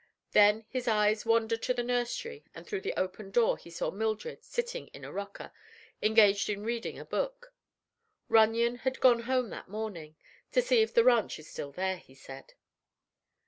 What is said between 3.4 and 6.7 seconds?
he saw Mildred sitting in a rocker, engaged in